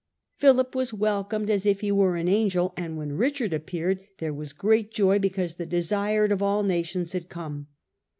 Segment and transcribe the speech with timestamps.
[0.35, 4.51] Philip was welcomed" as if he were an angel," and when Eichard appeared," there was
[4.51, 7.67] great joy, because the desired of all nations had come."